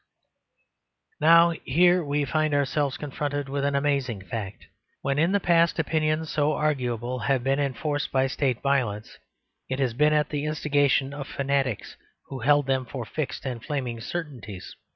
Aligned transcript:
Now 1.19 1.51
here 1.63 2.03
we 2.03 2.25
find 2.25 2.55
ourselves 2.55 2.97
confronted 2.97 3.47
with 3.47 3.63
an 3.63 3.75
amazing 3.75 4.23
fact. 4.25 4.65
When, 5.03 5.19
in 5.19 5.31
the 5.31 5.39
past, 5.39 5.77
opinions 5.77 6.31
so 6.31 6.53
arguable 6.53 7.19
have 7.19 7.43
been 7.43 7.59
enforced 7.59 8.11
by 8.11 8.25
State 8.25 8.63
violence, 8.63 9.19
it 9.69 9.77
has 9.77 9.93
been 9.93 10.11
at 10.13 10.29
the 10.29 10.45
instigation 10.45 11.13
of 11.13 11.27
fanatics 11.27 11.97
who 12.29 12.39
held 12.39 12.65
them 12.65 12.87
for 12.87 13.05
fixed 13.05 13.45
and 13.45 13.63
flaming 13.63 14.01
certainties. 14.01 14.75